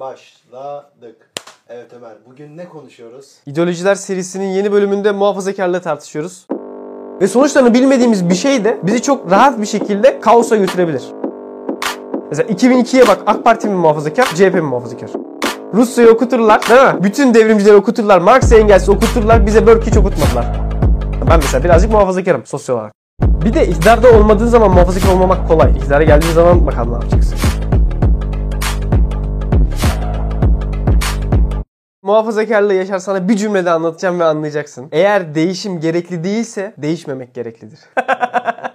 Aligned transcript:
Başladık. 0.00 1.30
Evet 1.68 1.92
Ömer, 1.96 2.12
bugün 2.30 2.56
ne 2.56 2.68
konuşuyoruz? 2.68 3.26
İdeolojiler 3.46 3.94
serisinin 3.94 4.48
yeni 4.48 4.72
bölümünde 4.72 5.12
muhafazakarlığı 5.12 5.80
tartışıyoruz. 5.80 6.46
Ve 7.20 7.28
sonuçlarını 7.28 7.74
bilmediğimiz 7.74 8.28
bir 8.28 8.34
şey 8.34 8.64
de 8.64 8.78
bizi 8.82 9.02
çok 9.02 9.30
rahat 9.30 9.60
bir 9.60 9.66
şekilde 9.66 10.20
kaosa 10.20 10.56
götürebilir. 10.56 11.02
Mesela 12.28 12.52
2002'ye 12.52 13.08
bak 13.08 13.18
AK 13.26 13.44
Parti 13.44 13.68
mi 13.68 13.74
muhafazakar, 13.74 14.24
CHP 14.24 14.54
mi 14.54 14.60
muhafazakar? 14.60 15.10
Rusya'yı 15.74 16.10
okuturlar 16.10 16.68
değil 16.68 16.94
mi? 16.94 17.04
Bütün 17.04 17.34
devrimcileri 17.34 17.76
okuturlar, 17.76 18.18
Marx 18.18 18.52
Engels'i 18.52 18.90
okuturlar, 18.90 19.46
bize 19.46 19.66
Burke 19.66 19.90
hiç 19.90 19.96
okutmadılar. 19.96 20.46
Ben 21.30 21.38
mesela 21.38 21.64
birazcık 21.64 21.90
muhafazakarım 21.90 22.46
sosyal 22.46 22.76
olarak. 22.76 22.92
Bir 23.20 23.54
de 23.54 23.66
iktidarda 23.66 24.12
olmadığın 24.12 24.46
zaman 24.46 24.70
muhafazakar 24.70 25.12
olmamak 25.12 25.48
kolay. 25.48 25.70
İktidara 25.70 26.04
geldiğin 26.04 26.32
zaman 26.32 26.66
bakalım 26.66 26.90
ne 26.90 26.94
yapacaksın. 26.94 27.49
Muhafazakarlığı 32.02 32.74
Yaşar 32.74 32.98
sana 32.98 33.28
bir 33.28 33.36
cümlede 33.36 33.70
anlatacağım 33.70 34.20
ve 34.20 34.24
anlayacaksın. 34.24 34.88
Eğer 34.92 35.34
değişim 35.34 35.80
gerekli 35.80 36.24
değilse 36.24 36.74
değişmemek 36.78 37.34
gereklidir. 37.34 37.78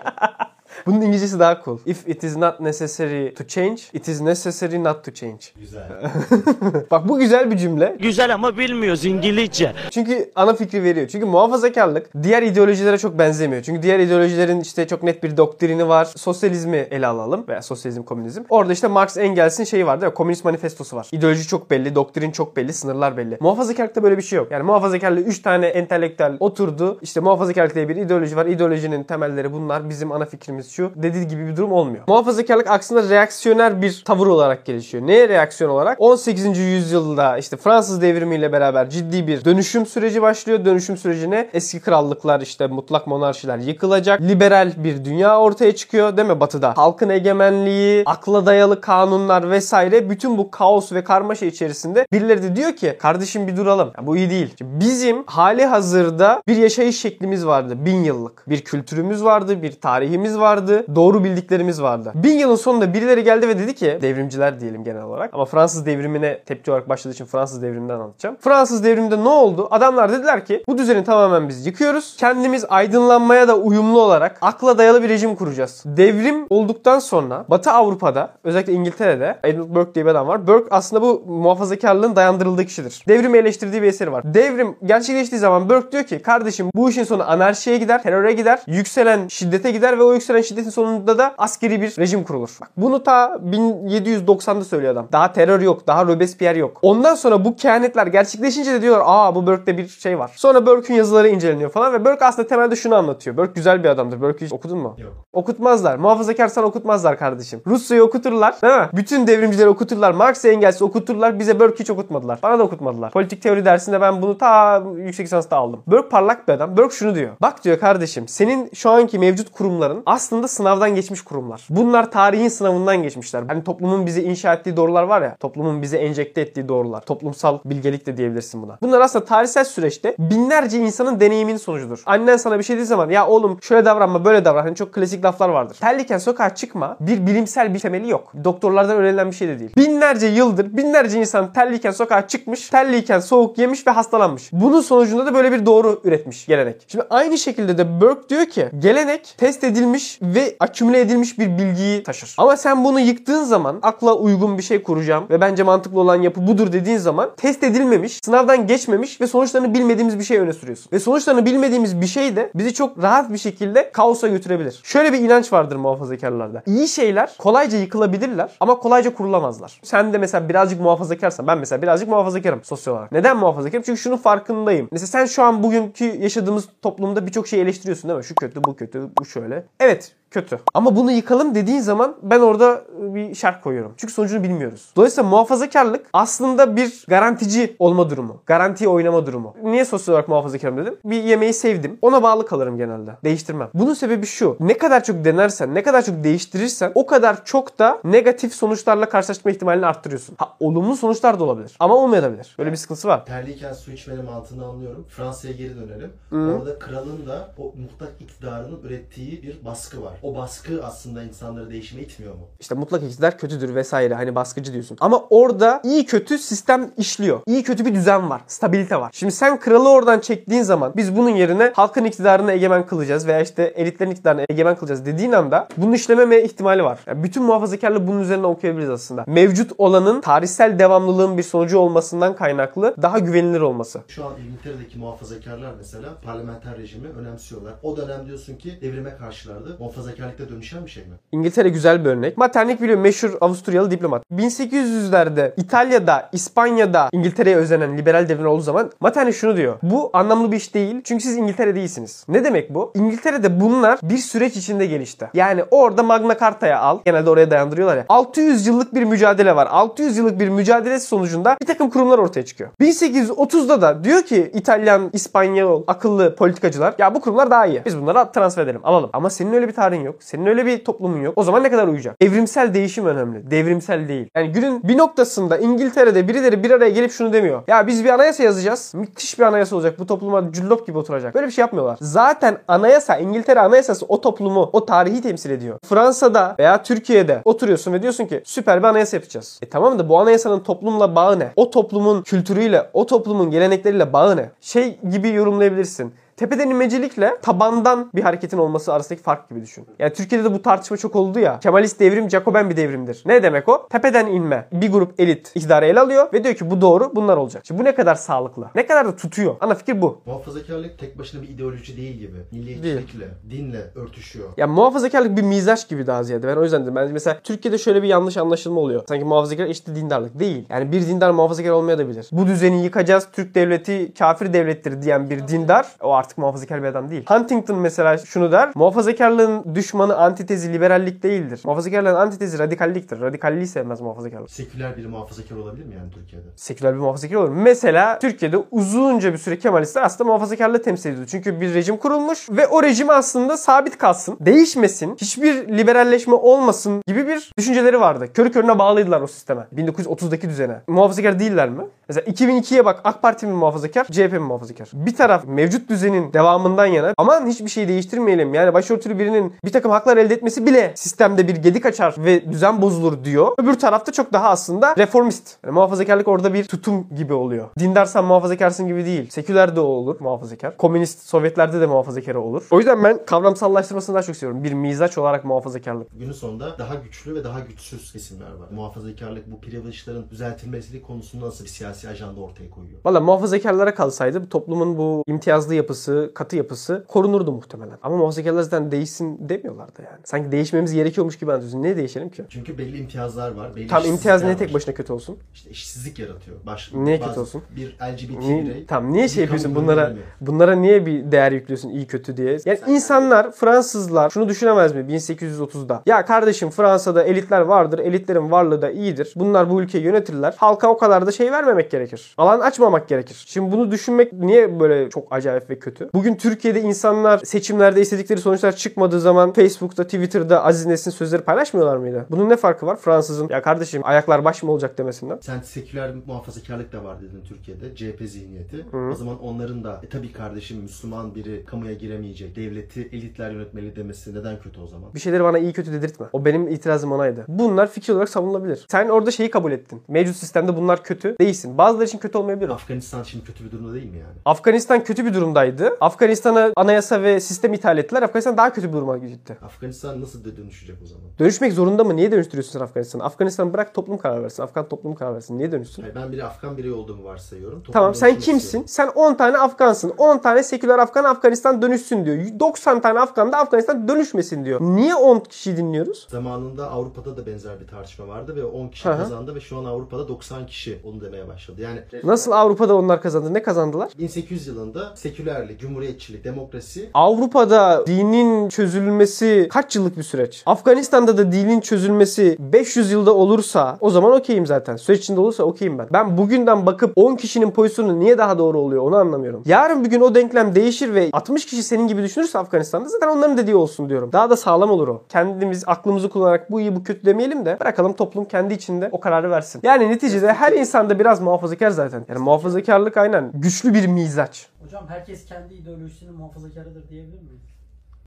Bunun 0.86 1.02
İngilizcesi 1.02 1.40
daha 1.40 1.62
cool. 1.66 1.80
If 1.86 2.08
it 2.08 2.24
is 2.24 2.38
not 2.38 2.60
necessary 2.60 3.34
to 3.34 3.44
change, 3.44 3.82
it 3.94 4.08
is 4.08 4.22
necessary 4.22 4.84
not 4.84 5.04
to 5.04 5.12
change. 5.12 5.38
Güzel. 5.60 5.84
Bak 6.92 7.08
bu 7.10 7.20
güzel 7.20 7.52
bir 7.52 7.58
cümle. 7.58 7.98
Güzel 8.00 8.34
ama 8.34 8.58
bilmiyoruz 8.58 9.06
İngilizce. 9.06 9.74
Çünkü 9.92 10.32
ana 10.36 10.54
fikri 10.54 10.84
veriyor. 10.84 11.08
Çünkü 11.08 11.26
muhafazakarlık 11.26 12.10
diğer 12.24 12.44
ideolojilere 12.44 12.98
çok 12.98 13.20
benzemiyor. 13.20 13.64
Çünkü 13.64 13.84
diğer 13.84 14.00
ideolojilerin 14.00 14.62
işte 14.62 14.88
çok 14.88 15.04
net 15.04 15.24
bir 15.24 15.38
doktrini 15.38 15.88
var. 15.88 16.06
Sosyalizmi 16.16 16.78
ele 16.78 17.08
alalım 17.08 17.46
veya 17.48 17.62
sosyalizm, 17.62 18.04
komünizm. 18.04 18.42
Orada 18.50 18.74
işte 18.74 18.88
Marx 18.88 19.18
Engels'in 19.18 19.64
şeyi 19.64 19.86
var 19.86 20.02
değil 20.02 20.12
mi? 20.12 20.16
Komünist 20.16 20.46
manifestosu 20.46 20.96
var. 20.96 21.08
İdeoloji 21.12 21.48
çok 21.48 21.72
belli, 21.72 21.96
doktrin 21.96 22.32
çok 22.32 22.58
belli, 22.58 22.74
sınırlar 22.74 23.18
belli. 23.18 23.38
Muhafazakarlıkta 23.40 24.04
böyle 24.04 24.18
bir 24.18 24.22
şey 24.24 24.38
yok. 24.38 24.52
Yani 24.52 24.64
muhafazakarlığı 24.64 25.22
3 25.22 25.42
tane 25.42 25.68
entelektüel 25.68 26.38
oturdu. 26.40 27.00
İşte 27.02 27.20
muhafazakarlık 27.20 27.76
diye 27.76 27.90
bir 27.90 27.96
ideoloji 27.96 28.36
var. 28.36 28.46
İdeolojinin 28.46 29.04
temelleri 29.04 29.54
bunlar. 29.54 29.90
Bizim 29.90 30.12
ana 30.12 30.26
fikrimiz 30.26 30.75
şu. 30.76 30.92
Dediği 30.96 31.28
gibi 31.28 31.48
bir 31.48 31.56
durum 31.56 31.72
olmuyor. 31.72 32.04
Muhafazakarlık 32.08 32.70
aksine 32.70 33.10
reaksiyoner 33.10 33.82
bir 33.82 34.02
tavır 34.06 34.28
olarak 34.28 34.66
gelişiyor. 34.66 35.08
Neye 35.08 35.30
reaksiyon 35.30 35.70
olarak? 35.70 36.02
18. 36.02 36.58
yüzyılda 36.58 37.38
işte 37.38 37.58
Fransız 37.58 38.02
devrimiyle 38.02 38.52
beraber 38.52 38.90
ciddi 38.90 39.28
bir 39.28 39.46
dönüşüm 39.46 39.86
süreci 39.86 40.22
başlıyor. 40.22 40.66
Dönüşüm 40.66 40.98
sürecine 40.98 41.50
eski 41.54 41.80
krallıklar 41.80 42.42
işte 42.42 42.68
mutlak 42.68 43.08
monarşiler 43.08 43.58
yıkılacak. 43.58 44.22
Liberal 44.22 44.72
bir 44.78 45.06
dünya 45.06 45.40
ortaya 45.40 45.76
çıkıyor 45.76 46.18
değil 46.18 46.28
mi 46.28 46.40
batıda? 46.40 46.74
Halkın 46.78 47.10
egemenliği, 47.10 48.04
akla 48.06 48.46
dayalı 48.46 48.82
kanunlar 48.82 49.50
vesaire 49.50 50.10
bütün 50.10 50.38
bu 50.38 50.52
kaos 50.52 50.92
ve 50.92 51.04
karmaşa 51.04 51.46
içerisinde 51.46 52.08
birileri 52.12 52.44
de 52.44 52.56
diyor 52.56 52.76
ki 52.76 52.96
kardeşim 53.00 53.48
bir 53.48 53.58
duralım. 53.58 53.92
Ya 53.98 54.08
bu 54.08 54.18
iyi 54.18 54.30
değil. 54.30 54.54
Şimdi 54.58 54.86
bizim 54.86 55.24
hali 55.26 55.66
hazırda 55.66 56.42
bir 56.48 56.58
yaşayış 56.58 57.00
şeklimiz 57.00 57.46
vardı. 57.46 57.86
Bin 57.86 58.04
yıllık. 58.04 58.50
Bir 58.50 58.62
kültürümüz 58.62 59.24
vardı, 59.24 59.62
bir 59.62 59.72
tarihimiz 59.72 60.40
vardı, 60.40 60.65
doğru 60.96 61.24
bildiklerimiz 61.24 61.82
vardı. 61.82 62.12
Bin 62.16 62.34
yılın 62.34 62.56
sonunda 62.56 62.94
birileri 62.94 63.24
geldi 63.24 63.48
ve 63.48 63.60
dedi 63.60 63.76
ki 63.76 64.00
devrimciler 64.02 64.60
diyelim 64.60 64.84
genel 64.84 65.04
olarak 65.04 65.34
ama 65.34 65.46
Fransız 65.46 65.86
devrimine 65.86 66.40
tepki 66.40 66.72
olarak 66.72 66.90
başladığı 66.90 67.14
için 67.14 67.26
Fransız 67.26 67.62
devriminden 67.62 67.94
anlatacağım. 67.94 68.38
Fransız 68.40 68.84
devriminde 68.84 69.24
ne 69.24 69.30
oldu? 69.30 69.68
Adamlar 69.72 70.12
dediler 70.12 70.46
ki 70.46 70.64
bu 70.68 70.78
düzeni 70.78 71.04
tamamen 71.04 71.50
biz 71.50 71.66
yıkıyoruz. 71.66 72.16
Kendimiz 72.18 72.66
aydınlanmaya 72.70 73.48
da 73.48 73.58
uyumlu 73.58 74.02
olarak 74.02 74.38
akla 74.42 74.78
dayalı 74.78 75.04
bir 75.04 75.10
rejim 75.10 75.36
kuracağız. 75.36 75.84
Devrim 75.86 76.46
olduktan 76.50 77.00
sonra 77.00 77.46
Batı 77.48 77.72
Avrupa'da 77.72 78.30
özellikle 78.44 78.74
İngiltere'de 78.74 79.40
Edmund 79.44 79.76
Burke 79.76 79.96
diye 79.96 80.06
bir 80.06 80.12
adam 80.12 80.28
var. 80.28 80.48
Burke 80.48 80.68
aslında 80.72 81.02
bu 81.02 81.24
muhafazakarlığın 81.28 82.16
dayandırıldığı 82.16 82.66
kişidir. 82.66 83.04
Devrimi 83.08 83.38
eleştirdiği 83.38 83.82
bir 83.82 83.88
eseri 83.88 84.12
var. 84.12 84.34
Devrim 84.34 84.76
gerçekleştiği 84.86 85.40
zaman 85.40 85.70
Burke 85.70 85.92
diyor 85.92 86.04
ki 86.04 86.20
kardeşim 86.20 86.70
bu 86.76 86.90
işin 86.90 87.04
sonu 87.04 87.30
anarşiye 87.30 87.78
gider, 87.78 88.04
teröre 88.04 88.34
gider, 88.34 88.60
yükselen 88.68 89.28
şiddete 89.28 89.72
gider 89.72 90.00
ve 90.00 90.04
o 90.04 90.14
yükselen 90.14 90.42
şiddetin 90.56 90.70
sonunda 90.70 91.18
da 91.18 91.36
askeri 91.38 91.82
bir 91.82 91.96
rejim 92.00 92.24
kurulur. 92.24 92.58
Bak 92.62 92.70
bunu 92.78 93.04
ta 93.04 93.40
1790'da 93.52 94.64
söylüyor 94.64 94.94
adam. 94.94 95.08
Daha 95.12 95.34
terör 95.34 95.62
yok, 95.62 95.88
daha 95.88 96.06
Robespierre 96.06 96.60
yok. 96.60 96.80
Ondan 96.82 97.16
sonra 97.16 97.46
bu 97.46 97.56
kehanetler 97.56 98.08
gerçekleşince 98.08 98.74
de 98.74 98.82
diyorlar 98.82 99.04
aa 99.06 99.36
bu 99.36 99.48
Burke'de 99.48 99.78
bir 99.78 99.88
şey 99.88 100.20
var. 100.20 100.32
Sonra 100.36 100.66
Burke'ün 100.66 100.98
yazıları 100.98 101.28
inceleniyor 101.28 101.70
falan 101.70 101.94
ve 101.94 102.06
Burke 102.06 102.26
aslında 102.26 102.48
temelde 102.48 102.76
şunu 102.76 102.96
anlatıyor. 102.96 103.38
Burke 103.38 103.52
güzel 103.56 103.84
bir 103.84 103.90
adamdır. 103.90 104.22
Burke'ü 104.22 104.46
hiç 104.46 104.54
okudun 104.54 104.78
mu? 104.78 104.96
Yok. 104.98 105.14
Okutmazlar. 105.34 105.98
Muhafazakar 105.98 106.48
sana 106.48 106.66
okutmazlar 106.66 107.18
kardeşim. 107.20 107.62
Rusya'yı 107.68 108.04
okuturlar 108.04 108.62
değil 108.62 108.74
mi? 108.74 108.90
Bütün 108.94 109.28
devrimcileri 109.28 109.70
okuturlar. 109.70 110.12
Marx 110.12 110.46
Engels'i 110.46 110.84
okuturlar. 110.84 111.40
Bize 111.40 111.60
Burke 111.60 111.80
hiç 111.80 111.90
okutmadılar. 111.90 112.40
Bana 112.44 112.60
da 112.60 112.64
okutmadılar. 112.64 113.12
Politik 113.12 113.42
teori 113.42 113.66
dersinde 113.66 114.02
ben 114.02 114.22
bunu 114.22 114.38
ta 114.38 114.84
yüksek 114.98 115.26
lisansta 115.26 115.58
aldım. 115.58 115.84
Burke 115.88 116.10
parlak 116.10 116.48
bir 116.48 116.54
adam. 116.54 116.78
Burke 116.78 116.96
şunu 116.96 117.16
diyor. 117.16 117.32
Bak 117.42 117.64
diyor 117.64 117.80
kardeşim 117.80 118.28
senin 118.28 118.70
şu 118.74 118.90
anki 118.90 119.20
mevcut 119.20 119.52
kurumların 119.52 120.04
aslında 120.06 120.45
sınavdan 120.48 120.96
geçmiş 120.96 121.22
kurumlar. 121.22 121.68
Bunlar 121.70 122.12
tarihin 122.12 122.48
sınavından 122.48 123.04
geçmişler. 123.04 123.44
Hani 123.48 123.64
toplumun 123.64 124.06
bize 124.06 124.22
inşa 124.22 124.54
ettiği 124.54 124.78
doğrular 124.78 125.04
var 125.04 125.22
ya. 125.22 125.36
Toplumun 125.40 125.82
bize 125.82 125.98
enjekte 125.98 126.42
ettiği 126.42 126.70
doğrular. 126.70 127.02
Toplumsal 127.02 127.60
bilgelik 127.66 128.06
de 128.06 128.18
diyebilirsin 128.18 128.62
buna. 128.62 128.78
Bunlar 128.82 129.02
aslında 129.02 129.26
tarihsel 129.26 129.64
süreçte 129.64 130.16
binlerce 130.20 130.80
insanın 130.80 131.20
deneyiminin 131.20 131.58
sonucudur. 131.58 132.04
Annen 132.06 132.38
sana 132.38 132.60
bir 132.60 132.64
şey 132.64 132.76
dediği 132.76 132.86
zaman 132.86 133.10
ya 133.10 133.28
oğlum 133.28 133.58
şöyle 133.62 133.86
davranma 133.86 134.26
böyle 134.26 134.46
davran. 134.46 134.64
Hani 134.64 134.76
çok 134.76 134.94
klasik 134.94 135.26
laflar 135.26 135.50
vardır. 135.50 135.78
Terliyken 135.82 136.18
sokağa 136.18 136.56
çıkma 136.56 136.98
bir 137.00 137.28
bilimsel 137.28 137.74
bir 137.74 137.80
temeli 137.80 138.10
yok. 138.10 138.32
Doktorlardan 138.44 138.98
öğrenilen 138.98 139.32
bir 139.32 139.36
şey 139.36 139.48
de 139.48 139.60
değil. 139.60 139.72
Binlerce 139.78 140.28
yıldır 140.28 140.78
binlerce 140.78 141.20
insan 141.20 141.54
terliyken 141.54 141.92
sokağa 141.92 142.28
çıkmış, 142.28 142.70
terliyken 142.70 143.20
soğuk 143.20 143.58
yemiş 143.58 143.88
ve 143.88 143.92
hastalanmış. 143.92 144.50
Bunun 144.52 144.82
sonucunda 144.82 145.26
da 145.26 145.34
böyle 145.34 145.52
bir 145.52 145.66
doğru 145.66 146.02
üretmiş 146.04 146.46
gelenek. 146.46 146.86
Şimdi 146.88 147.06
aynı 147.10 147.38
şekilde 147.38 147.78
de 147.78 148.02
Burke 148.02 148.30
diyor 148.30 148.46
ki 148.46 148.70
gelenek 148.80 149.36
test 149.38 149.64
edilmiş 149.64 150.20
ve 150.36 150.56
akümüle 150.60 151.00
edilmiş 151.00 151.40
bir 151.40 151.58
bilgiyi 151.58 152.04
taşır. 152.04 152.36
Ama 152.38 152.58
sen 152.58 152.84
bunu 152.84 153.00
yıktığın 153.00 153.44
zaman 153.44 153.80
akla 153.82 154.14
uygun 154.14 154.58
bir 154.58 154.64
şey 154.64 154.84
kuracağım 154.84 155.26
ve 155.30 155.42
bence 155.42 155.64
mantıklı 155.64 156.00
olan 156.00 156.22
yapı 156.22 156.48
budur 156.48 156.74
dediğin 156.74 156.98
zaman 156.98 157.30
test 157.38 157.64
edilmemiş, 157.64 158.20
sınavdan 158.26 158.68
geçmemiş 158.68 159.22
ve 159.22 159.28
sonuçlarını 159.28 159.74
bilmediğimiz 159.74 160.20
bir 160.20 160.24
şey 160.24 160.38
öne 160.38 160.54
sürüyorsun. 160.54 160.92
Ve 160.92 161.00
sonuçlarını 161.00 161.46
bilmediğimiz 161.46 162.02
bir 162.02 162.08
şey 162.08 162.36
de 162.36 162.52
bizi 162.56 162.74
çok 162.74 163.04
rahat 163.04 163.34
bir 163.34 163.38
şekilde 163.38 163.92
kaosa 163.92 164.28
götürebilir. 164.28 164.82
Şöyle 164.84 165.14
bir 165.14 165.20
inanç 165.20 165.54
vardır 165.54 165.76
muhafazakarlarda. 165.76 166.64
İyi 166.66 166.88
şeyler 166.88 167.36
kolayca 167.38 167.78
yıkılabilirler 167.78 168.52
ama 168.60 168.80
kolayca 168.80 169.14
kurulamazlar. 169.14 169.80
Sen 169.84 170.14
de 170.14 170.18
mesela 170.18 170.50
birazcık 170.50 170.82
muhafazakarsan 170.82 171.48
ben 171.48 171.58
mesela 171.58 171.82
birazcık 171.82 172.10
muhafazakarım 172.10 172.64
sosyal 172.64 172.94
olarak. 172.94 173.12
Neden 173.12 173.38
muhafazakarım? 173.38 173.84
Çünkü 173.86 174.02
şunun 174.02 174.18
farkındayım. 174.18 174.88
Mesela 174.92 175.08
sen 175.08 175.26
şu 175.26 175.44
an 175.44 175.64
bugünkü 175.64 176.06
yaşadığımız 176.06 176.68
toplumda 176.82 177.28
birçok 177.28 177.48
şey 177.48 177.62
eleştiriyorsun 177.62 178.10
değil 178.10 178.18
mi? 178.18 178.24
Şu 178.26 178.36
kötü, 178.36 178.64
bu 178.64 178.76
kötü, 178.76 179.10
bu 179.20 179.26
şöyle. 179.26 179.66
Evet 179.80 180.12
kötü. 180.36 180.60
Ama 180.74 180.96
bunu 180.96 181.12
yıkalım 181.12 181.56
dediğin 181.56 181.80
zaman 181.80 182.16
ben 182.22 182.40
orada 182.40 182.82
bir 183.00 183.36
şart 183.36 183.64
koyuyorum. 183.64 183.94
Çünkü 183.98 184.14
sonucunu 184.14 184.44
bilmiyoruz. 184.44 184.90
Dolayısıyla 184.96 185.30
muhafazakarlık 185.30 186.06
aslında 186.14 186.76
bir 186.76 187.06
garantici 187.08 187.76
olma 187.80 188.10
durumu. 188.10 188.42
Garantiye 188.46 188.90
oynama 188.90 189.26
durumu. 189.26 189.56
Niye 189.64 189.86
sosyal 189.86 190.14
olarak 190.14 190.28
muhafazakarım 190.28 190.78
dedim? 190.78 190.96
Bir 191.06 191.24
yemeği 191.24 191.54
sevdim. 191.54 192.00
Ona 192.02 192.24
bağlı 192.24 192.46
kalırım 192.46 192.78
genelde. 192.78 193.12
Değiştirmem. 193.24 193.70
Bunun 193.74 193.94
sebebi 193.94 194.26
şu. 194.26 194.58
Ne 194.60 194.78
kadar 194.78 195.04
çok 195.04 195.26
denersen, 195.26 195.76
ne 195.76 195.84
kadar 195.84 196.02
çok 196.06 196.24
değiştirirsen 196.24 196.92
o 196.96 197.06
kadar 197.06 197.46
çok 197.46 197.80
da 197.80 198.00
negatif 198.04 198.54
sonuçlarla 198.54 199.10
karşılaşma 199.10 199.52
ihtimalini 199.52 199.86
arttırıyorsun. 199.86 200.36
Ha 200.40 200.56
olumlu 200.60 200.96
sonuçlar 200.96 201.40
da 201.40 201.44
olabilir. 201.44 201.76
Ama 201.80 201.96
olmayabilir. 201.96 202.56
Böyle 202.60 202.72
bir 202.72 202.78
sıkıntısı 202.78 203.08
var. 203.08 203.26
Terliyken 203.26 203.74
su 203.74 203.92
içmenin 203.92 204.26
mantığını 204.26 204.66
anlıyorum. 204.66 205.06
Fransa'ya 205.10 205.54
geri 205.54 205.74
dönelim. 205.76 206.14
Orada 206.32 206.80
kralın 206.80 207.26
da 207.28 207.50
o 207.58 207.64
mutlak 207.64 208.12
iktidarının 208.20 208.80
ürettiği 208.84 209.44
bir 209.44 209.66
baskı 209.66 210.04
var. 210.04 210.14
O 210.26 210.36
baskı 210.36 210.82
aslında 210.84 211.24
insanları 211.24 211.72
değişime 211.72 212.02
itmiyor 212.02 212.34
mu? 212.34 212.48
İşte 212.60 212.76
mutlak 212.76 213.04
iktidar 213.04 213.38
kötüdür 213.38 213.76
vesaire 213.76 214.14
hani 214.14 214.36
baskıcı 214.36 214.74
diyorsun. 214.74 214.98
Ama 215.02 215.24
orada 215.30 215.82
iyi 215.84 216.06
kötü 216.06 216.38
sistem 216.38 216.92
işliyor. 216.98 217.40
İyi 217.48 217.64
kötü 217.64 217.86
bir 217.86 217.96
düzen 217.96 218.30
var. 218.30 218.42
Stabilite 218.48 219.00
var. 219.00 219.12
Şimdi 219.14 219.34
sen 219.34 219.60
kralı 219.60 219.90
oradan 219.90 220.20
çektiğin 220.20 220.62
zaman 220.62 220.94
biz 220.96 221.16
bunun 221.16 221.30
yerine 221.30 221.72
halkın 221.76 222.06
iktidarını 222.06 222.52
egemen 222.52 222.86
kılacağız 222.86 223.28
veya 223.28 223.42
işte 223.42 223.64
elitlerin 223.64 224.12
iktidarını 224.12 224.46
egemen 224.50 224.76
kılacağız 224.76 225.06
dediğin 225.06 225.32
anda 225.32 225.68
bunun 225.78 225.94
işlememe 225.94 226.42
ihtimali 226.42 226.84
var. 226.84 227.00
Yani 227.08 227.24
bütün 227.24 227.44
muhafazakarlığı 227.44 228.08
bunun 228.08 228.22
üzerine 228.22 228.48
okuyabiliriz 228.48 228.90
aslında. 228.90 229.24
Mevcut 229.28 229.72
olanın 229.78 230.22
tarihsel 230.22 230.80
devamlılığın 230.80 231.38
bir 231.38 231.44
sonucu 231.44 231.78
olmasından 231.78 232.36
kaynaklı 232.36 232.96
daha 233.02 233.20
güvenilir 233.20 233.62
olması. 233.62 234.02
Şu 234.08 234.26
an 234.26 234.34
İngiltere'deki 234.48 234.98
muhafazakarlar 234.98 235.74
mesela 235.78 236.10
parlamenter 236.24 236.78
rejimi 236.78 237.08
önemsiyorlar. 237.08 237.74
O 237.84 237.98
dönem 237.98 238.26
diyorsun 238.26 238.56
ki 238.56 238.82
devrime 238.82 239.18
karşılardı. 239.18 239.76
Muhafazakar 239.80 240.15
muhafazakarlıkta 240.20 240.56
dönüşen 240.56 240.86
bir 240.86 240.92
şey 240.92 241.04
mi? 241.04 241.10
İngiltere 241.32 241.70
güzel 241.70 242.06
bir 242.06 242.10
örnek. 242.10 242.38
Metternich 242.38 242.82
biliyor 242.82 243.00
meşhur 243.00 243.38
Avusturyalı 243.42 243.92
diplomat. 243.92 244.24
1800'lerde 244.32 245.54
İtalya'da, 245.58 246.30
İspanya'da 246.32 247.10
İngiltere'ye 247.12 247.56
özenen 247.56 247.98
liberal 247.98 248.30
devrimler 248.30 248.46
olduğu 248.46 248.62
zaman 248.62 248.92
Metternich 249.02 249.38
şunu 249.38 249.58
diyor. 249.58 249.78
Bu 249.84 250.10
anlamlı 250.14 250.52
bir 250.52 250.58
iş 250.58 250.74
değil. 250.74 251.02
Çünkü 251.04 251.24
siz 251.24 251.38
İngiltere 251.38 251.76
değilsiniz. 251.76 252.26
Ne 252.28 252.44
demek 252.44 252.74
bu? 252.74 252.92
İngiltere'de 252.96 253.62
bunlar 253.62 254.00
bir 254.04 254.18
süreç 254.18 254.58
içinde 254.58 254.86
gelişti. 254.86 255.30
Yani 255.34 255.64
orada 255.72 256.04
Magna 256.04 256.38
Carta'ya 256.38 256.80
al. 256.80 257.00
Genelde 257.06 257.30
oraya 257.30 257.52
dayandırıyorlar 257.52 257.98
ya. 257.98 258.06
600 258.10 258.68
yıllık 258.68 258.96
bir 258.96 259.04
mücadele 259.04 259.56
var. 259.56 259.68
600 259.72 260.18
yıllık 260.18 260.40
bir 260.40 260.50
mücadele 260.50 261.00
sonucunda 261.00 261.58
bir 261.62 261.66
takım 261.66 261.90
kurumlar 261.90 262.18
ortaya 262.18 262.46
çıkıyor. 262.46 262.70
1830'da 262.82 263.82
da 263.82 264.04
diyor 264.04 264.22
ki 264.22 264.52
İtalyan, 264.54 265.10
İspanyol 265.14 265.84
akıllı 265.88 266.36
politikacılar 266.36 266.96
ya 266.98 267.16
bu 267.16 267.22
kurumlar 267.22 267.52
daha 267.52 267.66
iyi. 267.66 267.82
Biz 267.86 268.02
bunları 268.02 268.32
transfer 268.32 268.64
edelim, 268.64 268.82
alalım. 268.84 269.10
Ama 269.14 269.30
senin 269.30 269.54
öyle 269.54 269.68
bir 269.68 269.74
tarihin 269.96 270.06
yok. 270.06 270.16
Senin 270.20 270.46
öyle 270.46 270.66
bir 270.66 270.86
toplumun 270.86 271.22
yok. 271.22 271.34
O 271.36 271.44
zaman 271.44 271.64
ne 271.64 271.72
kadar 271.72 271.88
uyacak? 271.88 272.16
Evrimsel 272.22 272.74
değişim 272.74 273.06
önemli. 273.06 273.52
Devrimsel 273.52 274.08
değil. 274.08 274.30
Yani 274.36 274.52
günün 274.52 274.84
bir 274.84 274.98
noktasında 274.98 275.58
İngiltere'de 275.58 276.28
birileri 276.28 276.64
bir 276.64 276.72
araya 276.72 276.90
gelip 276.90 277.12
şunu 277.12 277.34
demiyor. 277.34 277.64
Ya 277.68 277.88
biz 277.88 278.04
bir 278.04 278.10
anayasa 278.10 278.44
yazacağız. 278.44 278.92
Müthiş 278.96 279.40
bir 279.40 279.44
anayasa 279.44 279.76
olacak. 279.76 280.00
Bu 280.00 280.06
topluma 280.08 280.52
cüllop 280.52 280.88
gibi 280.88 280.98
oturacak. 280.98 281.36
Böyle 281.36 281.48
bir 281.48 281.52
şey 281.52 281.62
yapmıyorlar. 281.62 281.98
Zaten 282.02 282.58
anayasa, 282.68 283.18
İngiltere 283.18 283.60
anayasası 283.60 284.06
o 284.06 284.22
toplumu, 284.22 284.70
o 284.74 284.86
tarihi 284.86 285.22
temsil 285.22 285.50
ediyor. 285.50 285.80
Fransa'da 285.90 286.56
veya 286.60 286.84
Türkiye'de 286.84 287.42
oturuyorsun 287.46 287.94
ve 287.94 288.02
diyorsun 288.02 288.26
ki 288.26 288.42
süper 288.46 288.80
bir 288.80 288.88
anayasa 288.88 289.18
yapacağız. 289.18 289.60
E 289.62 289.70
tamam 289.70 290.00
da 290.00 290.10
bu 290.10 290.20
anayasanın 290.20 290.60
toplumla 290.60 291.16
bağı 291.16 291.40
ne? 291.40 291.52
O 291.56 291.70
toplumun 291.70 292.22
kültürüyle, 292.22 292.90
o 292.94 293.06
toplumun 293.06 293.52
gelenekleriyle 293.52 294.14
bağı 294.14 294.38
ne? 294.38 294.50
Şey 294.62 295.00
gibi 295.12 295.30
yorumlayabilirsin. 295.30 296.14
Tepeden 296.38 296.70
inmecilikle 296.70 297.38
tabandan 297.42 298.10
bir 298.16 298.22
hareketin 298.22 298.58
olması 298.58 298.94
arasındaki 298.94 299.24
fark 299.24 299.50
gibi 299.50 299.62
düşün. 299.62 299.88
Yani 300.00 300.14
Türkiye'de 300.14 300.46
de 300.46 300.54
bu 300.54 300.62
tartışma 300.62 300.98
çok 300.98 301.16
oldu 301.16 301.40
ya. 301.40 301.60
Kemalist 301.60 302.00
devrim 302.00 302.30
Jacoben 302.30 302.70
bir 302.70 302.78
devrimdir. 302.78 303.24
Ne 303.26 303.44
demek 303.44 303.70
o? 303.70 303.88
Tepeden 303.88 304.28
inme. 304.28 304.68
Bir 304.72 304.92
grup 304.92 305.20
elit 305.20 305.52
iktidarı 305.56 305.86
ele 305.86 306.00
alıyor 306.00 306.34
ve 306.34 306.44
diyor 306.44 306.56
ki 306.56 306.72
bu 306.72 306.82
doğru 306.82 307.12
bunlar 307.16 307.38
olacak. 307.38 307.64
Şimdi 307.66 307.82
bu 307.82 307.86
ne 307.86 307.96
kadar 307.96 308.16
sağlıklı? 308.16 308.70
Ne 308.76 308.86
kadar 308.86 309.08
da 309.08 309.16
tutuyor? 309.16 309.56
Ana 309.62 309.76
fikir 309.76 310.02
bu. 310.02 310.22
Muhafazakarlık 310.26 311.00
tek 311.00 311.20
başına 311.20 311.42
bir 311.42 311.50
ideoloji 311.50 311.98
değil 311.98 312.16
gibi. 312.18 312.38
Milliyetçilikle, 312.52 313.28
dinle 313.50 313.82
örtüşüyor. 313.96 314.50
Ya 314.58 314.68
muhafazakarlık 314.68 315.38
bir 315.38 315.42
mizaç 315.42 315.90
gibi 315.90 316.08
daha 316.08 316.24
ziyade. 316.24 316.48
Ben 316.48 316.56
o 316.56 316.64
yüzden 316.64 316.82
dedim. 316.82 316.96
Ben 316.96 317.12
mesela 317.12 317.40
Türkiye'de 317.44 317.78
şöyle 317.78 318.04
bir 318.04 318.08
yanlış 318.08 318.38
anlaşılma 318.38 318.80
oluyor. 318.80 319.04
Sanki 319.10 319.26
muhafazakar 319.26 319.66
işte 319.66 319.96
dindarlık. 319.96 320.40
Değil. 320.40 320.66
Yani 320.70 320.92
bir 320.92 321.02
dindar 321.08 321.32
muhafazakar 321.32 321.70
olmayabilir. 321.70 322.28
Bu 322.32 322.48
düzeni 322.48 322.84
yıkacağız. 322.84 323.28
Türk 323.34 323.56
devleti 323.56 324.14
kafir 324.20 324.54
devlettir 324.54 325.02
diyen 325.02 325.30
bir 325.30 325.48
dindar 325.48 325.88
o 326.02 326.14
artık 326.14 326.25
muhafazakar 326.38 326.84
bir 326.84 326.88
adam 326.88 327.10
değil. 327.10 327.26
Huntington 327.28 327.80
mesela 327.80 328.18
şunu 328.18 328.52
der. 328.52 328.70
Muhafazakarlığın 328.76 329.76
düşmanı 329.76 330.18
antitezi 330.18 330.74
liberallik 330.74 331.24
değildir. 331.24 331.62
Muhafazakarlığın 331.66 332.16
antitezi 332.16 332.60
radikalliktir. 332.60 333.22
Radikalliği 333.22 333.68
sevmez 333.68 334.02
muhafazakarlık. 334.02 334.52
Seküler 334.52 334.98
biri 334.98 335.08
muhafazakar 335.08 335.56
olabilir 335.56 335.86
mi 335.86 335.96
yani 335.96 336.12
Türkiye'de? 336.12 336.46
seküler 336.56 336.94
bir 336.94 337.00
muhafazakar 337.00 337.36
olur. 337.36 337.50
Mesela 337.50 338.20
Türkiye'de 338.20 338.58
uzunca 338.72 339.34
bir 339.34 339.38
süre 339.38 339.60
Kemalistler 339.60 340.04
aslında 340.04 340.28
muhafazakarlığı 340.28 340.82
temsil 340.82 341.10
ediyordu. 341.10 341.30
Çünkü 341.32 341.62
bir 341.62 341.74
rejim 341.74 341.98
kurulmuş 341.98 342.50
ve 342.50 342.68
o 342.68 342.84
rejim 342.84 343.10
aslında 343.10 343.58
sabit 343.58 343.98
kalsın, 343.98 344.38
değişmesin, 344.40 345.16
hiçbir 345.16 345.78
liberalleşme 345.78 346.34
olmasın 346.34 347.02
gibi 347.08 347.28
bir 347.28 347.52
düşünceleri 347.58 348.00
vardı. 348.00 348.34
Körü 348.34 348.52
körüne 348.52 348.80
bağlıydılar 348.80 349.22
o 349.22 349.28
sisteme. 349.28 349.68
1930'daki 349.76 350.50
düzene. 350.50 350.82
Muhafazakar 350.88 351.40
değiller 351.40 351.70
mi? 351.70 351.84
Mesela 352.10 352.26
2002'ye 352.32 352.86
bak 352.86 353.02
AK 353.04 353.22
Parti 353.22 353.48
mi 353.48 353.54
muhafazakar, 353.54 354.06
CHP 354.06 354.32
mi 354.32 354.40
muhafazakar? 354.40 354.90
Bir 354.94 355.16
taraf 355.16 355.46
mevcut 355.48 355.90
düzenin 356.16 356.34
devamından 356.34 356.86
yana 356.86 357.14
aman 357.18 357.48
hiçbir 357.48 357.70
şey 357.70 357.88
değiştirmeyelim. 357.88 358.54
Yani 358.54 358.74
başörtülü 358.74 359.20
birinin 359.20 359.54
bir 359.66 359.72
takım 359.72 359.92
haklar 359.92 360.18
elde 360.18 360.34
etmesi 360.34 360.66
bile 360.66 360.94
sistemde 360.96 361.48
bir 361.48 361.56
gedik 361.56 361.86
açar 361.86 362.16
ve 362.18 362.52
düzen 362.52 362.82
bozulur 362.82 363.24
diyor. 363.24 363.52
Öbür 363.58 363.74
tarafta 363.74 364.12
çok 364.12 364.34
daha 364.34 364.50
aslında 364.50 364.96
reformist. 364.98 365.58
Yani 365.66 365.74
muhafazakarlık 365.74 366.28
orada 366.28 366.54
bir 366.54 366.64
tutum 366.64 367.08
gibi 367.16 367.34
oluyor. 367.34 367.70
Dindarsan 367.80 368.26
muhafazakarsın 368.26 368.88
gibi 368.88 369.06
değil. 369.06 369.30
Seküler 369.30 369.76
de 369.76 369.80
olur 369.80 370.16
muhafazakar. 370.20 370.78
Komünist 370.78 371.20
Sovyetlerde 371.20 371.82
de 371.82 371.86
muhafazakar 371.86 372.36
olur. 372.36 372.68
O 372.72 372.78
yüzden 372.78 373.04
ben 373.04 373.26
kavramsallaştırmasını 373.26 374.16
daha 374.16 374.24
çok 374.24 374.36
seviyorum. 374.36 374.64
Bir 374.64 374.74
mizaç 374.74 375.18
olarak 375.18 375.46
muhafazakarlık. 375.46 376.08
Günün 376.20 376.32
sonunda 376.32 376.80
daha 376.80 376.96
güçlü 376.96 377.36
ve 377.36 377.44
daha 377.44 377.60
güçsüz 377.60 378.12
kesimler 378.14 378.46
var. 378.46 378.68
Muhafazakarlık 378.72 379.52
bu 379.52 379.62
privilege'ların 379.62 380.30
düzeltilmesi 380.30 381.02
konusunda 381.02 381.46
nasıl 381.46 381.64
bir 381.64 381.70
siyasi 381.70 382.10
ajanda 382.10 382.42
ortaya 382.42 382.70
koyuyor? 382.70 383.00
Valla 383.06 383.20
muhafazakarlara 383.20 383.96
kalsaydı 383.96 384.50
toplumun 384.50 384.98
bu 384.98 385.24
imtiyazlı 385.28 385.76
yapısı, 385.76 386.05
katı 386.34 386.56
yapısı 386.56 387.06
korunurdu 387.08 387.52
muhtemelen. 387.52 387.98
Ama 388.04 388.16
muhafazakarlar 388.18 388.62
zaten 388.62 388.92
değişsin 388.92 389.50
demiyorlardı 389.50 390.02
yani. 390.06 390.20
Sanki 390.24 390.52
değişmemiz 390.52 390.94
gerekiyormuş 390.94 391.38
gibi 391.40 391.52
anlatıyorsun. 391.52 391.84
Ne 391.84 391.98
değişelim 391.98 392.30
ki? 392.30 392.44
Çünkü 392.50 392.78
belli 392.78 392.98
imtiyazlar 392.98 393.52
var. 393.52 393.76
Belli 393.76 393.88
Tam 393.88 394.06
imtiyaz 394.06 394.44
niye 394.44 394.58
tek 394.58 394.74
başına 394.74 394.94
kötü 394.94 395.14
olsun? 395.14 395.38
İşte 395.54 395.70
eşsizlik 395.70 396.20
yaratıyor. 396.20 396.58
Baş, 396.66 396.92
Niye 396.94 397.20
kötü 397.20 397.40
olsun? 397.40 397.62
Bir 397.76 397.96
LGBT 398.02 398.40
Niye, 398.40 398.66
birey. 398.66 398.86
tam 398.86 399.14
niye 399.14 399.28
şey 399.28 399.42
yapıyorsun 399.44 399.76
bunlara 399.76 400.02
giremiyor. 400.04 400.26
bunlara 400.42 400.76
niye 400.76 401.06
bir 401.06 401.32
değer 401.32 401.52
yüklüyorsun 401.52 401.90
iyi 401.90 402.08
kötü 402.08 402.38
diye? 402.38 402.58
Yani 402.66 402.80
insanlar 402.88 403.52
Fransızlar 403.52 404.30
şunu 404.30 404.50
düşünemez 404.50 404.94
mi 404.96 405.02
1830'da? 405.02 406.04
Ya 406.06 406.26
kardeşim 406.26 406.70
Fransa'da 406.70 407.24
elitler 407.24 407.62
vardır. 407.62 408.00
Elitlerin 408.00 408.52
varlığı 408.52 408.82
da 408.82 408.92
iyidir. 408.92 409.34
Bunlar 409.36 409.70
bu 409.70 409.82
ülkeyi 409.82 410.04
yönetirler. 410.04 410.54
Halka 410.58 410.88
o 410.88 410.98
kadar 410.98 411.26
da 411.28 411.32
şey 411.32 411.52
vermemek 411.52 411.92
gerekir. 411.92 412.34
Alan 412.38 412.60
açmamak 412.60 413.08
gerekir. 413.08 413.44
Şimdi 413.48 413.72
bunu 413.72 413.92
düşünmek 413.92 414.34
niye 414.34 414.80
böyle 414.80 415.10
çok 415.10 415.28
acayip 415.32 415.70
ve 415.70 415.80
kötü? 415.80 415.95
Bugün 416.14 416.36
Türkiye'de 416.36 416.82
insanlar 416.82 417.38
seçimlerde 417.38 418.02
istedikleri 418.02 418.42
sonuçlar 418.42 418.76
çıkmadığı 418.76 419.20
zaman 419.20 419.54
Facebook'ta, 419.54 420.04
Twitter'da 420.04 420.64
Aziz 420.64 420.86
Nesin 420.86 421.12
sözleri 421.12 421.42
paylaşmıyorlar 421.42 421.98
mıydı? 421.98 422.26
Bunun 422.30 422.50
ne 422.50 422.58
farkı 422.58 422.86
var? 422.86 422.96
Fransızın 422.96 423.50
ya 423.50 423.62
kardeşim 423.62 424.02
ayaklar 424.06 424.46
baş 424.46 424.64
mı 424.64 424.72
olacak 424.72 424.98
demesinden. 424.98 425.38
Sen 425.42 425.62
seküler 425.62 426.12
muhafazakarlık 426.28 426.94
da 426.94 427.04
var 427.04 427.18
dedin 427.22 427.42
Türkiye'de. 427.48 427.96
CHP 427.96 428.30
zihniyeti. 428.30 428.86
O 429.12 429.16
zaman 429.16 429.40
onların 429.40 429.84
da 429.84 430.02
e 430.04 430.10
tabii 430.10 430.34
kardeşim 430.34 430.82
Müslüman 430.82 431.36
biri 431.36 431.66
kamuya 431.66 431.94
giremeyecek. 431.94 432.56
Devleti 432.56 433.10
elitler 433.12 433.52
yönetmeli 433.52 433.96
demesi 433.96 434.36
neden 434.36 434.60
kötü 434.60 434.80
o 434.82 434.88
zaman? 434.88 435.14
Bir 435.14 435.20
şeyleri 435.20 435.44
bana 435.44 435.58
iyi 435.58 435.74
kötü 435.74 435.94
dedirtme. 435.94 436.26
O 436.34 436.46
benim 436.46 436.68
itirazım 436.68 437.12
onaydı. 437.12 437.46
Bunlar 437.48 437.92
fikir 437.92 438.14
olarak 438.14 438.30
savunulabilir. 438.30 438.86
Sen 438.92 439.10
orada 439.10 439.32
şeyi 439.32 439.50
kabul 439.50 439.72
ettin. 439.72 440.02
Mevcut 440.08 440.36
sistemde 440.36 440.78
bunlar 440.78 441.04
kötü 441.04 441.36
değilsin. 441.42 441.78
Bazıları 441.78 442.06
için 442.06 442.18
kötü 442.18 442.38
olmayabilir. 442.38 442.70
Afganistan 442.70 443.24
şimdi 443.24 443.46
kötü 443.46 443.66
bir 443.66 443.72
durumda 443.72 443.94
değil 443.94 444.12
mi 444.12 444.18
yani? 444.18 444.34
Afganistan 444.46 445.04
kötü 445.04 445.26
bir 445.26 445.34
durumdaydı. 445.34 445.85
Afganistan'a 446.02 446.72
anayasa 446.76 447.22
ve 447.22 447.40
sistem 447.40 447.74
ithal 447.74 447.98
ettiler. 447.98 448.22
Afganistan 448.22 448.58
daha 448.58 448.74
kötü 448.74 448.88
bir 448.88 448.94
duruma 448.94 449.18
gitti. 449.18 449.58
Afganistan 449.62 450.22
nasıl 450.22 450.46
da 450.46 450.58
dönüşecek 450.58 450.96
o 451.04 451.06
zaman? 451.06 451.24
Dönüşmek 451.40 451.74
zorunda 451.74 452.04
mı? 452.04 452.16
Niye 452.16 452.32
dönüştürüyorsun 452.32 452.72
sen 452.72 452.80
Afganistan'ı? 452.80 453.24
Afganistan 453.24 453.74
bırak 453.74 453.94
toplum 453.94 454.18
karar 454.18 454.44
versin. 454.44 454.64
Afgan 454.64 454.90
toplum 454.90 455.16
karar 455.16 455.34
versin. 455.36 455.58
Niye 455.58 455.72
dönüşsün? 455.72 456.02
Hayır, 456.02 456.16
ben 456.16 456.32
bir 456.32 456.46
Afgan 456.46 456.78
birey 456.78 456.92
olduğumu 456.92 457.24
varsayıyorum. 457.24 457.80
Toplum 457.80 457.94
Tamam 457.94 458.16
sen 458.16 458.40
kimsin? 458.40 458.58
istiyorum. 458.58 458.88
Sen 458.88 459.08
10 459.08 459.34
tane 459.36 459.58
Afgansın. 459.58 460.14
10 460.18 460.38
tane 460.38 460.64
seküler 460.64 461.00
Afgan 461.00 461.24
Afganistan 461.24 461.82
dönüşsün 461.82 462.26
diyor. 462.26 462.38
90 462.60 463.02
tane 463.02 463.20
Afgan 463.20 463.52
da 463.52 463.58
Afganistan 463.58 464.08
dönüşmesin 464.08 464.66
diyor. 464.66 464.82
Niye 464.82 465.16
10 465.16 465.40
kişi 465.40 465.78
dinliyoruz? 465.78 466.28
Zamanında 466.30 466.92
Avrupa'da 466.92 467.38
da 467.38 467.46
benzer 467.46 467.80
bir 467.80 467.88
tartışma 467.88 468.28
vardı 468.28 468.56
ve 468.56 468.66
10 468.66 468.88
kişi 468.88 469.10
hı. 469.10 469.18
kazandı 469.18 469.56
ve 469.56 469.60
şu 469.60 469.78
an 469.78 469.86
Avrupa'da 469.86 470.28
90 470.28 470.66
kişi 470.66 471.00
onu 471.06 471.22
demeye 471.22 471.48
başladı. 471.48 471.82
Yani 471.82 472.00
Nasıl 472.24 472.52
Avrupa'da 472.52 472.96
onlar 472.96 473.22
kazandı? 473.22 473.54
Ne 473.54 473.64
kazandılar? 473.64 474.12
1800 474.18 474.68
yılında 474.68 475.16
sekülerlik, 475.16 475.75
cumhuriyetçilik, 475.78 476.44
demokrasi 476.44 477.10
Avrupa'da 477.14 478.08
dinin 478.08 478.70
çözülmesi 478.70 479.68
kaç 479.72 479.96
yıllık 479.96 480.18
bir 480.18 480.24
süreç? 480.24 480.64
Afganistan'da 480.66 481.38
da 481.38 481.52
dinin 481.52 481.82
çözülmesi 481.82 482.58
500 482.60 483.12
yılda 483.12 483.34
olursa 483.36 483.98
o 484.02 484.10
zaman 484.10 484.32
okeyim 484.32 484.66
zaten. 484.66 484.96
Süreç 484.96 485.20
içinde 485.20 485.40
olursa 485.40 485.64
okeyim 485.64 485.98
ben. 485.98 486.08
Ben 486.14 486.38
bugünden 486.38 486.86
bakıp 486.86 487.14
10 487.16 487.36
kişinin 487.36 487.72
pozisyonu 487.72 488.20
niye 488.20 488.38
daha 488.38 488.58
doğru 488.58 488.80
oluyor 488.80 489.04
onu 489.04 489.16
anlamıyorum. 489.16 489.64
Yarın 489.66 490.04
bir 490.04 490.10
gün 490.10 490.22
o 490.22 490.36
denklem 490.36 490.76
değişir 490.76 491.14
ve 491.14 491.30
60 491.34 491.66
kişi 491.66 491.84
senin 491.84 492.08
gibi 492.08 492.24
düşünürse 492.24 492.60
Afganistan'da 492.60 493.10
zaten 493.10 493.28
onların 493.28 493.58
dediği 493.58 493.76
olsun 493.76 494.10
diyorum. 494.10 494.32
Daha 494.34 494.50
da 494.50 494.58
sağlam 494.58 494.92
olur 494.92 495.08
o. 495.08 495.22
Kendimiz 495.30 495.84
aklımızı 495.88 496.30
kullanarak 496.30 496.72
bu 496.72 496.82
iyi 496.82 496.96
bu 496.96 497.04
kötü 497.04 497.26
demeyelim 497.26 497.66
de 497.66 497.78
bırakalım 497.80 498.14
toplum 498.14 498.46
kendi 498.46 498.74
içinde 498.74 499.10
o 499.12 499.20
kararı 499.20 499.52
versin. 499.52 499.80
Yani 499.84 500.10
neticede 500.10 500.54
her 500.54 500.72
insanda 500.72 501.20
biraz 501.20 501.42
muhafazakar 501.42 501.90
zaten. 501.90 502.26
Yani 502.30 502.40
muhafazakarlık 502.40 503.18
aynen 503.18 503.52
güçlü 503.54 503.94
bir 503.94 504.08
mizaç. 504.08 504.68
Hocam 504.86 505.10
herkes 505.10 505.46
kendi 505.46 505.74
ideolojisinin 505.74 506.34
muhafazakarıdır 506.34 507.10
diyebilir 507.10 507.42
miyiz? 507.42 507.75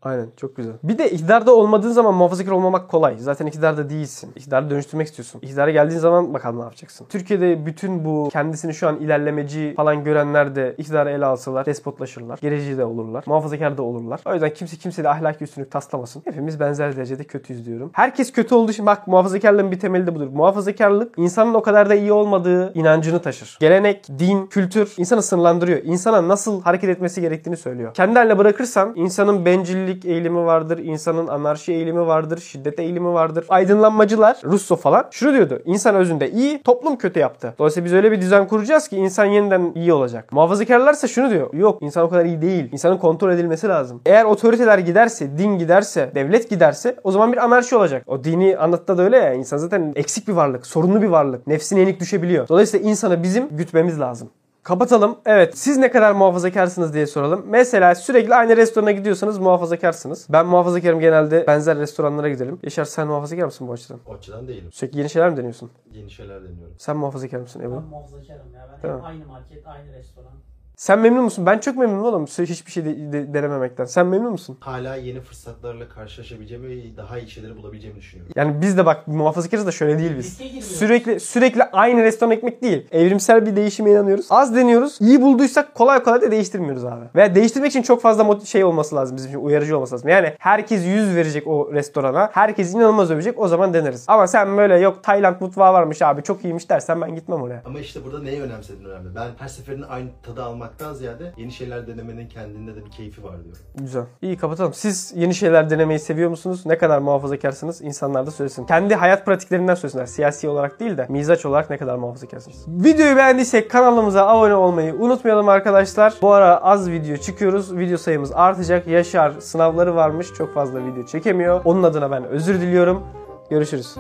Aynen 0.03 0.29
çok 0.37 0.57
güzel. 0.57 0.73
Bir 0.83 0.99
de 0.99 1.11
iktidarda 1.11 1.55
olmadığın 1.55 1.91
zaman 1.91 2.15
muhafazakar 2.15 2.53
olmamak 2.53 2.89
kolay. 2.89 3.19
Zaten 3.19 3.47
iktidarda 3.47 3.91
değilsin. 3.91 4.33
İktidarı 4.37 4.71
dönüştürmek 4.71 5.07
istiyorsun. 5.07 5.41
İktidara 5.43 5.71
geldiğin 5.71 6.01
zaman 6.01 6.35
bakalım 6.35 6.59
ne 6.59 6.63
yapacaksın. 6.63 7.07
Türkiye'de 7.09 7.67
bütün 7.67 8.05
bu 8.05 8.29
kendisini 8.33 8.75
şu 8.75 8.89
an 8.89 8.97
ilerlemeci 8.97 9.75
falan 9.77 10.05
görenler 10.05 10.55
de 10.55 10.75
iktidarı 10.79 11.11
ele 11.11 11.27
alsalar 11.27 11.67
despotlaşırlar. 11.67 12.39
Gereci 12.43 12.79
de 12.79 12.85
olurlar. 12.85 13.25
Muhafazakar 13.27 13.79
da 13.79 13.83
olurlar. 13.83 14.21
O 14.27 14.33
yüzden 14.33 14.55
kimse 14.55 14.77
kimseye 14.77 15.09
ahlaki 15.09 15.45
üstünlük 15.45 15.71
taslamasın. 15.71 16.23
Hepimiz 16.25 16.61
benzer 16.61 16.97
derecede 16.97 17.25
kötüyüz 17.25 17.67
diyorum. 17.67 17.91
Herkes 17.93 18.33
kötü 18.33 18.55
olduğu 18.55 18.71
için 18.71 18.87
bak 18.87 19.07
muhafazakarlığın 19.07 19.71
bir 19.71 19.81
temeli 19.81 20.07
de 20.07 20.15
budur. 20.15 20.29
Muhafazakarlık 20.29 21.15
insanın 21.17 21.55
o 21.55 21.63
kadar 21.63 21.91
da 21.91 21.95
iyi 21.95 22.13
olmadığı 22.13 22.73
inancını 22.75 23.23
taşır. 23.23 23.59
Gelenek, 23.61 24.09
din, 24.19 24.47
kültür 24.47 24.95
insanı 24.97 25.23
sınırlandırıyor. 25.23 25.81
İnsana 25.85 26.29
nasıl 26.29 26.63
hareket 26.63 26.91
etmesi 26.91 27.21
gerektiğini 27.21 27.57
söylüyor. 27.57 27.95
Kendi 27.95 28.19
haline 28.19 28.39
bırakırsan 28.39 28.93
insanın 28.97 29.45
bencilliği 29.45 29.88
milliyetçilik 29.89 30.05
eğilimi 30.05 30.45
vardır, 30.45 30.79
insanın 30.79 31.27
anarşi 31.27 31.73
eğilimi 31.73 32.07
vardır, 32.07 32.39
şiddet 32.39 32.79
eğilimi 32.79 33.13
vardır. 33.13 33.45
Aydınlanmacılar, 33.49 34.37
Russo 34.45 34.77
falan 34.77 35.05
şunu 35.11 35.33
diyordu. 35.33 35.63
İnsan 35.65 35.95
özünde 35.95 36.31
iyi, 36.31 36.63
toplum 36.63 36.97
kötü 36.97 37.21
yaptı. 37.21 37.55
Dolayısıyla 37.59 37.85
biz 37.85 37.93
öyle 37.93 38.13
bir 38.13 38.21
düzen 38.21 38.49
kuracağız 38.49 38.89
ki 38.89 38.97
insan 38.97 39.25
yeniden 39.25 39.73
iyi 39.75 39.93
olacak. 39.93 40.33
Muhafazakarlarsa 40.33 41.09
şunu 41.09 41.31
diyor. 41.31 41.55
Yok 41.55 41.83
insan 41.83 42.05
o 42.05 42.11
kadar 42.11 42.25
iyi 42.25 42.43
değil. 42.43 42.69
İnsanın 42.73 42.97
kontrol 42.99 43.33
edilmesi 43.33 43.69
lazım. 43.69 44.01
Eğer 44.07 44.25
otoriteler 44.25 44.79
giderse, 44.79 45.39
din 45.39 45.59
giderse, 45.59 46.11
devlet 46.15 46.51
giderse 46.51 46.97
o 47.05 47.11
zaman 47.11 47.33
bir 47.33 47.45
anarşi 47.45 47.77
olacak. 47.77 48.03
O 48.07 48.25
dini 48.25 48.57
anlatıda 48.57 48.99
da 48.99 49.03
öyle 49.03 49.17
ya. 49.17 49.33
İnsan 49.35 49.57
zaten 49.57 49.93
eksik 49.97 50.29
bir 50.29 50.33
varlık, 50.33 50.67
sorunlu 50.67 51.03
bir 51.03 51.09
varlık. 51.09 51.47
Nefsine 51.47 51.81
yenik 51.81 52.01
düşebiliyor. 52.01 52.49
Dolayısıyla 52.49 52.91
insanı 52.91 53.23
bizim 53.23 53.49
gütmemiz 53.57 54.01
lazım. 54.01 54.31
Kapatalım. 54.69 55.19
Evet 55.27 55.59
siz 55.59 55.77
ne 55.77 55.91
kadar 55.91 56.13
muhafazakarsınız 56.13 56.95
diye 56.95 57.07
soralım. 57.07 57.45
Mesela 57.49 57.95
sürekli 57.95 58.35
aynı 58.35 58.57
restorana 58.57 58.91
gidiyorsanız 58.91 59.39
muhafazakarsınız. 59.39 60.27
Ben 60.31 60.47
muhafazakarım 60.47 61.01
genelde 61.01 61.47
benzer 61.47 61.79
restoranlara 61.79 62.29
gidelim. 62.29 62.59
Yaşar 62.63 62.85
sen 62.85 63.07
muhafazakar 63.07 63.45
mısın 63.45 63.69
bu 63.69 63.73
açıdan? 63.73 64.01
O 64.07 64.15
açıdan 64.15 64.49
değilim. 64.49 64.73
Sürekli 64.73 64.99
yeni 64.99 65.11
şeyler 65.11 65.31
mi 65.31 65.37
deniyorsun? 65.37 65.71
Yeni 65.93 66.11
şeyler 66.11 66.43
deniyorum. 66.43 66.75
Sen 66.79 66.97
muhafazakar 66.97 67.39
mısın 67.39 67.61
Ebru? 67.61 67.77
Ben 67.77 67.83
muhafazakarım 67.83 68.55
ya. 68.55 68.69
Ben 68.73 68.81
Tamam. 68.83 68.99
hep 68.99 69.05
aynı 69.07 69.27
market, 69.27 69.67
aynı 69.67 69.93
restoran. 69.93 70.33
Sen 70.79 70.99
memnun 70.99 71.25
musun? 71.25 71.47
Ben 71.47 71.59
çok 71.59 71.77
memnunum 71.77 72.05
oğlum. 72.05 72.27
Hiçbir 72.27 72.71
şey 72.71 72.85
de- 72.85 73.13
de- 73.13 73.35
denememekten. 73.35 73.85
Sen 73.85 74.07
memnun 74.07 74.33
musun? 74.33 74.57
Hala 74.61 74.97
yeni 74.97 75.21
fırsatlarla 75.21 75.89
karşılaşabileceğimi 75.89 76.69
ve 76.69 76.97
daha 76.97 77.19
iyi 77.19 77.31
şeyleri 77.31 77.57
bulabileceğimi 77.57 77.99
düşünüyorum. 77.99 78.33
Yani 78.37 78.61
biz 78.63 78.77
de 78.77 78.87
bak 78.87 79.09
muhafazakarız 79.09 79.67
da 79.67 79.71
şöyle 79.71 79.99
değil 79.99 80.13
biz. 80.19 80.39
Sürekli 80.65 81.21
sürekli 81.21 81.63
aynı 81.65 82.03
restoran 82.03 82.33
ekmek 82.33 82.63
değil. 82.63 82.87
Evrimsel 82.93 83.47
bir 83.47 83.57
değişime 83.57 83.91
inanıyoruz. 83.91 84.27
Az 84.31 84.57
deniyoruz. 84.57 84.99
İyi 85.01 85.23
bulduysak 85.23 85.75
kolay 85.75 86.03
kolay 86.03 86.23
da 86.23 86.31
değiştirmiyoruz 86.31 86.85
abi. 86.85 87.05
Veya 87.15 87.35
değiştirmek 87.35 87.71
için 87.71 87.83
çok 87.83 88.03
fazla 88.03 88.41
şey 88.45 88.65
olması 88.65 88.97
lazım 88.97 89.17
bizim 89.17 89.31
için. 89.31 89.41
Uyarıcı 89.41 89.77
olması 89.77 89.95
lazım. 89.95 90.09
Yani 90.09 90.35
herkes 90.39 90.87
yüz 90.87 91.15
verecek 91.17 91.47
o 91.47 91.73
restorana. 91.73 92.31
Herkes 92.33 92.75
inanılmaz 92.75 93.11
övecek. 93.11 93.39
O 93.41 93.49
zaman 93.49 93.75
deneriz. 93.75 94.05
Ama 94.09 94.27
sen 94.27 94.57
böyle 94.57 94.79
yok 94.79 95.03
Tayland 95.05 95.37
mutfağı 95.41 95.73
varmış 95.73 96.03
abi 96.03 96.23
çok 96.23 96.45
iyiymiş 96.45 96.71
dersen 96.71 97.01
ben 97.01 97.15
gitmem 97.15 97.43
oraya. 97.43 97.63
Ama 97.67 97.81
işte 97.81 98.05
burada 98.05 98.23
neyi 98.23 98.43
önemsediğin 98.43 98.89
önemli. 98.89 99.15
Ben 99.15 99.29
her 99.39 99.49
seferinde 99.49 99.87
aynı 99.87 100.09
tadı 100.23 100.43
almaktan 100.69 100.95
ziyade 100.95 101.33
yeni 101.37 101.53
şeyler 101.53 101.87
denemenin 101.87 102.29
kendinde 102.29 102.77
de 102.77 102.85
bir 102.85 102.91
keyfi 102.91 103.25
var 103.25 103.45
diyorum. 103.45 103.63
Güzel. 103.75 104.05
İyi 104.23 104.37
kapatalım. 104.37 104.75
Siz 104.75 105.13
yeni 105.17 105.35
şeyler 105.35 105.71
denemeyi 105.71 105.99
seviyor 105.99 106.31
musunuz? 106.31 106.67
Ne 106.67 106.79
kadar 106.79 106.99
muhafazakarsınız? 106.99 107.83
İnsanlar 107.83 108.27
da 108.27 108.31
söylesin. 108.31 108.67
Kendi 108.67 108.95
hayat 108.95 109.27
pratiklerinden 109.27 109.75
söylesinler. 109.75 110.07
Siyasi 110.07 110.49
olarak 110.49 110.81
değil 110.81 110.99
de 110.99 111.07
mizaç 111.09 111.47
olarak 111.47 111.71
ne 111.71 111.77
kadar 111.79 111.97
muhafazakarsınız? 111.97 112.65
Videoyu 112.69 113.17
beğendiysek 113.17 113.71
kanalımıza 113.71 114.27
abone 114.27 114.55
olmayı 114.55 114.95
unutmayalım 114.95 115.49
arkadaşlar. 115.49 116.15
Bu 116.23 116.33
ara 116.33 116.57
az 116.57 116.91
video 116.91 117.17
çıkıyoruz. 117.17 117.77
Video 117.77 117.99
sayımız 117.99 118.33
artacak. 118.33 118.87
Yaşar 118.87 119.33
sınavları 119.41 119.95
varmış. 119.95 120.27
Çok 120.39 120.55
fazla 120.55 120.87
video 120.87 121.07
çekemiyor. 121.07 121.61
Onun 121.65 121.83
adına 121.83 122.11
ben 122.11 122.25
özür 122.25 122.61
diliyorum. 122.61 123.03
Görüşürüz. 123.51 123.97